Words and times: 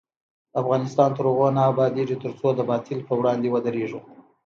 افغانستان 0.61 1.09
تر 1.17 1.23
هغو 1.31 1.47
نه 1.57 1.61
ابادیږي، 1.71 2.15
ترڅو 2.23 2.47
د 2.55 2.59
باطل 2.69 2.99
پر 3.07 3.15
وړاندې 3.19 3.47
ودریږو. 3.53 4.01